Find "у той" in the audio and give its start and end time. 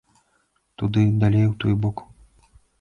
1.53-1.73